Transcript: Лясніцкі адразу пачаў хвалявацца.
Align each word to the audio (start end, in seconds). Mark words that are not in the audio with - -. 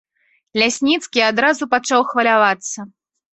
Лясніцкі 0.61 1.21
адразу 1.31 1.63
пачаў 1.75 2.01
хвалявацца. 2.13 2.79